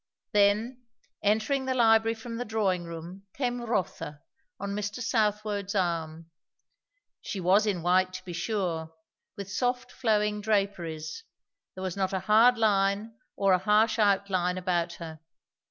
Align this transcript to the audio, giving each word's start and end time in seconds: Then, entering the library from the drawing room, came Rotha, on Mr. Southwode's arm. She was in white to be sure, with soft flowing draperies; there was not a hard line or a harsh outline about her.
Then, 0.31 0.81
entering 1.21 1.65
the 1.65 1.75
library 1.75 2.15
from 2.15 2.37
the 2.37 2.43
drawing 2.43 2.85
room, 2.85 3.27
came 3.35 3.61
Rotha, 3.61 4.23
on 4.59 4.71
Mr. 4.73 4.95
Southwode's 4.99 5.75
arm. 5.75 6.31
She 7.21 7.39
was 7.39 7.67
in 7.67 7.83
white 7.83 8.11
to 8.13 8.25
be 8.25 8.33
sure, 8.33 8.95
with 9.37 9.51
soft 9.51 9.91
flowing 9.91 10.41
draperies; 10.41 11.23
there 11.75 11.83
was 11.83 11.95
not 11.97 12.13
a 12.13 12.21
hard 12.21 12.57
line 12.57 13.13
or 13.35 13.53
a 13.53 13.59
harsh 13.59 13.99
outline 13.99 14.57
about 14.57 14.93
her. 14.93 15.19